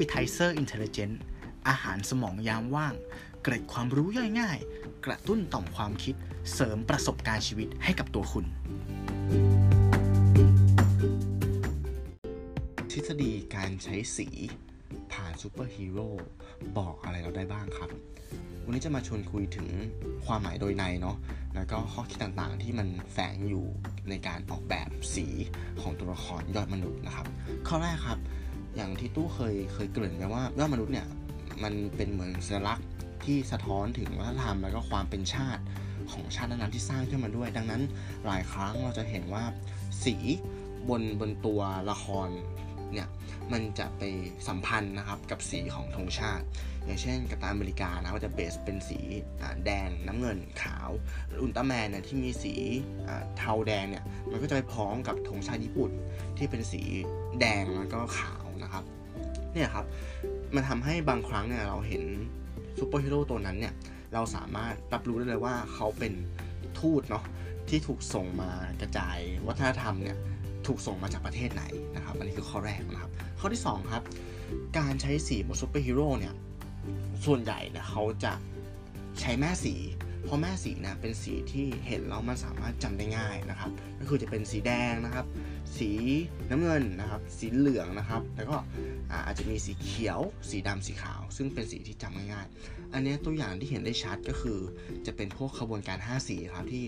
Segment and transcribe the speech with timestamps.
[0.00, 1.14] Appetizer Intelligent
[1.68, 2.94] อาหารสมองยามว่าง
[3.42, 4.58] เกร็ดความรู้ย่อยง่าย
[5.06, 6.14] กระตุ้นต่อมความคิด
[6.54, 8.46] เสริมประสบการณ์ชีวิตให้กับตัวคุณ
[12.90, 14.28] ทฤษฎีการใช้สี
[15.12, 16.10] ผ่านซูเปอร์ฮีโร่
[16.78, 17.90] บอกอะไรเราได้บ้างครับ
[18.64, 19.68] วันนี้จะมาชวนคุยถึง
[20.26, 21.16] ความหมายโดยนัยเนาะ
[21.54, 23.66] แล้วก็ข้อคิดต่างๆที่มันแฝงอยู่
[24.08, 25.26] ในการออกแบบสี
[25.80, 27.26] ของตัวละครยอดมนุษย์นะครับ
[27.68, 28.18] ข้อแรกครับ
[28.76, 31.06] อย่างที่ตู้เคยเคยเกริ่นไปว่ายอดมนุษย์เนี่ย
[31.62, 32.86] มันเป็นเหมือนสัญลักษณ์
[33.24, 35.62] ที่สะท้อนถึงวัฒนธรรมแล้วก็ความเป็นชาติ
[36.12, 37.82] ของชาตินั้นที่สร้างขึ้นมาด้วย ดังนั้น
[38.26, 39.44] หลายครั้งเราจะเห็นว่า
[40.04, 40.16] สี
[40.88, 41.60] บนบนตัว
[41.90, 42.28] ละคร
[42.92, 43.08] เนี่ย
[43.52, 44.02] มันจะไป
[44.48, 46.44] สัมพันธ์นะครับกับสีของธงชาติ
[46.84, 49.00] อย่างเช่นกัปตันอเมริกานะก็จะเบสเป็นสี
[49.66, 50.88] แดงน้ำเงินขาว
[51.40, 52.54] อุลตร้าแมนเนี่ยที่มีสี
[53.38, 55.90] เทาแดงเนี่ยมันก็จะไปพ้องกับธงชาติญี่ปุ่น
[56.36, 56.82] ที่เป็นสี
[57.40, 58.84] แดงแล้วก็ขาว นะครับ
[59.54, 59.86] เนี่ยครับ
[60.54, 62.04] มันทำให้บางครั้งเนี่ยเราเห็น
[62.78, 63.74] ซูเปอร์ฮีโร่ตัวนั้นเนี่ย
[64.14, 66.12] เราสามารถรับรู้ได้เลยว่าเขาเป็น
[66.80, 67.24] ทูตเนาะ
[67.68, 70.16] ที่ถูกส่งมากระจายวัฒนธรรมเนี่ย
[70.66, 74.04] ถูกส่งมาจากประเทศไหนนะครับอันนี้คือข้อแรกนะครับ ข้อที่ 2 ครับ
[74.78, 76.34] การใช้สีบนซูเปอร์ฮีโร่เนี่ย
[77.24, 78.32] ส่วนใหญ่เนี่ยเขาจะ
[79.20, 79.74] ใช้แม่สี
[80.24, 85.26] เพราะแม่สีนะเป็นสีที่เห็นแล้วมันสามารถจำได้ง่ายนะครับ ก็คือจะเป็นสีแดงนะครับ
[85.78, 85.90] สี
[86.50, 88.56] น้ำเงินนะครับ สีเหลืองนะครับ แล้วก็
[89.26, 94.58] อาจจะมีสีเขียว สีดำสีขาว ซึ่งเป็นสีที่จำง่ายๆ อันนี้ตัวอย่างที่เห็นได้ชัดก็คือ
[95.06, 96.84] จะเป็นพวกขบวนการ 5 สีครับที่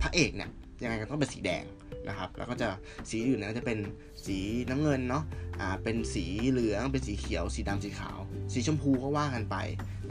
[0.00, 0.50] พระเอกเนี่ย
[0.82, 1.64] ยังไงก็ต้องเป็นสีแดง
[2.08, 2.68] นะครับ แล้วก็จะ
[3.10, 3.78] สีอื่นนะจะเป็น
[4.26, 4.38] สี
[4.70, 5.24] น้ำเงินเนาะ
[5.60, 8.18] อ่าเป็นสีเหลือง เป็นสีเขียว สีดำสีขาว
[8.52, 9.56] สีชมพูก็ว่ากันไป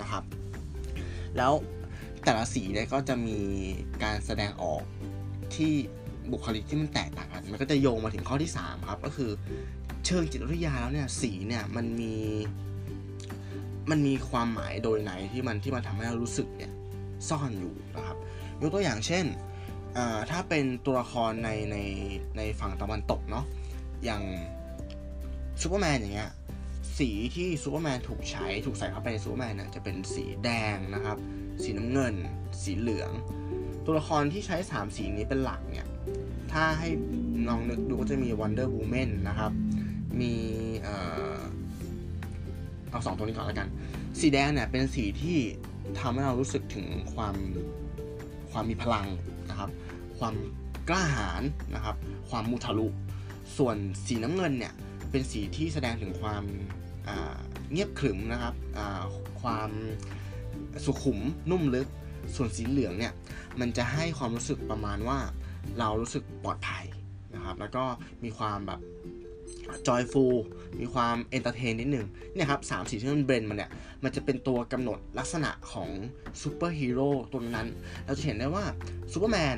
[0.01, 0.23] นะครับ
[1.37, 1.53] แล้ว
[2.23, 3.39] แต่ละสีเนี่ยก็จะมี
[4.03, 4.83] การแสดงออก
[5.55, 5.73] ที่
[6.31, 9.31] บุคลิกที่มันแตกต่างกันมันก็จะโยงมาถึงข้อที่ 3 ครับ ก็คือ
[10.05, 12.15] เชิงจิตวิทยาแล้วเนี่ยสีเนี่ยมันมี
[13.89, 16.71] มันมีความหมายโดยไหนที่มันที่มันทำให้เรารู้สึกเนี่ย
[17.29, 18.17] ซ่อนอยู่นะครับ
[18.61, 19.25] ยกตัวอย่างเช่น
[20.31, 21.77] ถ้าเป็นตัวละครในใน
[22.37, 23.45] ในฝั่งตะวันตกเนาะ
[24.05, 24.23] อย่าง
[25.61, 26.31] ซูเปอร์แมนอย่างเงี้ย
[26.97, 31.17] สีที่ซูเปอร์แมนถูกใช้ถูกใส่เข้าไปในซูเปอร์แมนเนี่ยจะเป็นสีแดงนะครับ
[31.63, 32.15] สีน้ำเงิน
[32.63, 33.11] สีเหลือง
[33.85, 35.87] ตัวละครที่ใช้ 3 สีนี้เป็นหลักเนี่ย
[36.55, 36.89] ถ้าให้
[37.47, 39.51] ลองนึกดูก็จะมี Wonder Woman นะครับ
[40.19, 40.33] มี
[42.89, 43.67] เอาสองตัวนี้ก่อนแล้วกัน
[44.19, 45.37] สีแดงเนี่ยเป็นสีที่
[45.99, 47.35] ทำให้เรารู้สึกถึงความ
[48.51, 49.05] ความมีพลัง
[49.49, 49.69] นะครับ
[50.17, 50.33] ความ
[50.89, 51.43] กล้าหาญ
[51.75, 51.95] นะครับ
[52.29, 52.87] ความมุทะลุ
[53.57, 54.73] ส่วนสีน้ำเงินเนี่ย
[55.11, 56.43] เป็นสีที่แสดงถึงความ
[57.71, 58.55] เงียบขรึมนะครับ
[59.41, 59.69] ความ
[60.85, 61.19] สุขุม
[61.51, 61.87] นุ่มลึก
[62.35, 63.13] ส่วนสีเหลืองเนี่ย
[63.59, 65.19] มันจะให้ความรู้สึกประมาณว่า
[65.79, 66.85] เรารู้สึกปลอดภัย
[67.35, 67.83] นะครับ แล้วก็
[68.23, 68.79] มีความแบบ
[69.87, 70.35] joyful
[70.81, 73.71] มีความ entertain นิดหนึ่งเนี่ยครับสามสีที่มัน blend กันเนี่ย
[74.03, 75.89] มันจะเป็นตัวกำหนดลักษณะของ
[76.41, 77.67] ซูเปอร์ฮีโร่ตัวนั้น
[78.05, 78.63] เราจะเห็นได้ว่า
[79.11, 79.57] ซูเปอร์แมน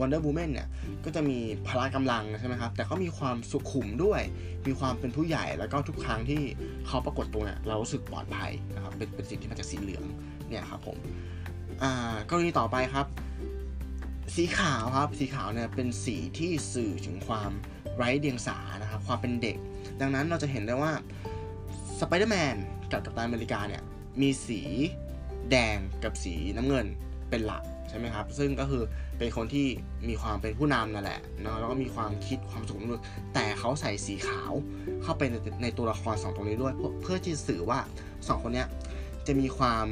[0.00, 0.68] Wonder Woman เนี่ย
[1.04, 4.20] ก็จะมีพละกำลังใช่ไหมครับ แต่ก็มีความสุขุมด้วย
[4.66, 6.42] มีความเป็นผู้ใหญ่แล้วก็ทุกครั้งที่
[6.86, 10.04] เขาปรากฏตัวเนี่ย เรารู้สึกปลอดภัยนะครับ เป็นเป็นสิ่งที่มาจากสีเหลือง
[10.48, 10.96] เนี่ยครับผม
[11.82, 13.06] อ่ากรณีต่อไปครับ
[14.34, 17.50] สีขาวครับสีขาวเนี่ยเป็นสีที่สื่อถึงความ
[17.96, 19.56] ไร้เดียงสานะครับความเป็นเด็ก
[20.00, 20.92] ดังนั้นเราจะเห็นได้ว่า
[22.00, 22.56] สไปเดอร์แมน
[22.92, 23.82] กับกัปตันอเมริกาเนี่ย
[24.20, 24.60] มีสี
[25.50, 26.86] แดงกับสีน้ำเงิน
[27.30, 28.82] เป็นหลักใช่ไหมครับ ซึ่งก็คือ
[29.18, 29.66] เป็นคนที่
[30.08, 33.02] มีความเป็นผู้นำนั่นแหละเนาะแล้วก็มีความคิดความสุขนึก
[33.34, 34.52] แต่เขาใส่สีขาว
[35.02, 37.78] เข้าไปในในตัวละครสองตรงนี้ด้วย เพื่อที่สื่อว่า
[38.28, 38.68] สองคนเนี้ย
[39.26, 39.86] จะมีความ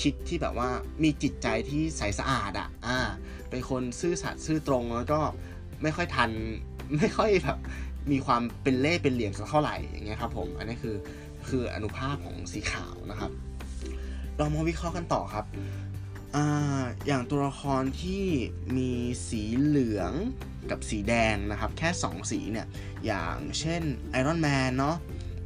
[0.00, 0.70] คิดที่แบบว่า
[1.02, 2.98] มีจิตใจที่ใสสะอาดอะอ่า
[3.50, 5.20] เป็นคนซื่อสัตย์ซื่อตรงแล้วก็
[5.82, 6.30] ไม่ค่อยทัน
[6.98, 7.58] ไม่ค่อยแบบ
[8.12, 10.96] มีความเป็นเล่เป็นเหลี่ยมสักเท่าไหร่อย่างเงี้ยครับผม อันนี้คือ
[11.48, 13.30] คืออนุภาพของสีขาวนะครับ
[14.36, 15.44] เรามาวิเคราะห์กันต่อครับ
[16.36, 16.38] อ
[17.06, 18.24] อย่างตัวละครที่
[18.76, 18.90] มี
[19.28, 20.12] สีเหลือง
[20.70, 22.66] กับสีแดงนะครับ แค่ 2 สีเนี่ย
[23.06, 24.96] อย่างเช่นไอรอนแมนเนาะ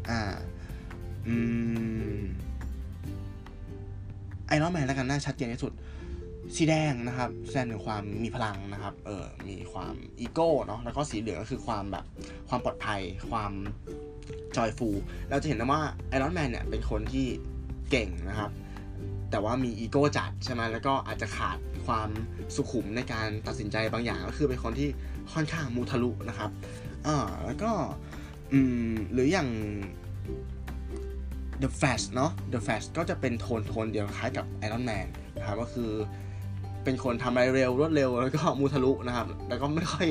[0.09, 0.35] อ่า
[1.27, 1.37] อื
[2.17, 2.21] ม
[4.49, 5.73] ไอรอนแมนแล้วกันน่าชัดเจนที่สุด
[6.57, 12.05] สีแดงนะครับแสดงถึงความมีพลังนะครับ เออมีความอีโก้เนาะแล้วก็สีเหลืองก็คือความแบบ
[12.49, 13.01] ความปลอดภัย
[13.31, 13.53] ความ
[14.57, 14.89] จอยฟู
[15.29, 17.27] เราจะเห็นนะว่า Iron Man เนี่ยเป็นคนที่
[17.91, 18.51] เก่งนะครับ
[19.31, 22.09] แต่ว่ามีอีโก้จัดใช่ไหมแล้วก็อาจจะขาดความ
[22.57, 24.89] สุขุมในการตัดสินใจบางอย่างก็คือเป็นคนที่
[25.33, 26.51] ค่อนข้างมุทะลุนะครับ
[27.07, 27.71] อ่าแล้วก็
[28.53, 28.61] อื
[28.91, 29.49] มหรืออย่าง
[31.63, 35.07] The Flash เนาะ The Flash ก็จะเป็นโทนโทนเดียวคล้ายกับ Iron Man
[35.39, 35.91] นะครับก็คือ
[36.85, 40.09] เป็นคนทำอะไรเร็วรวดเร็วแล้วก็มูทะลุนะครับ แล้วก็ไม่ค่อย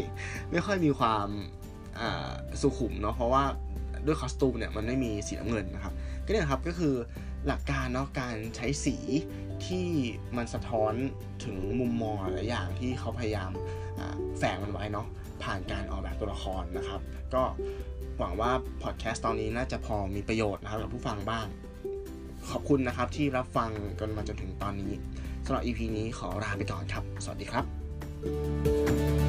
[0.51, 1.27] ไม่ค่อยมีความ
[2.61, 3.43] สุขุมเนาะเพราะว่า
[4.05, 5.93] ด้วยคอสตูมเนี่ยมันไม่มีสีน้ำเงินนะครับ
[6.25, 6.93] ก็เนี่ยครับก็คือ
[7.47, 8.95] หลักการเนาะการใช้สี
[9.65, 9.87] ที่
[10.37, 10.93] มันสะท้อน
[11.43, 13.51] ถึงมุมมองหลายอย่างที่เขาพยายาม
[14.37, 15.07] แฝงมันไว้เนาะ
[15.43, 17.01] ผ่านการออกแบบตัวละครนะครับ
[17.33, 17.43] ก็
[18.19, 18.51] หวังว่า
[18.83, 21.47] พอดแคสต์ตอนนี้น่าจะพอมีประโยชน์นะครับกับผู้ฟังบ้าง
[22.51, 24.91] ขอบคุณนะครับที่รับฟังกันมาจนถึงตอนนี้
[25.45, 29.24] สำหรับ EP นี้ขอลาไปก่อนครับ สวัสดีครับ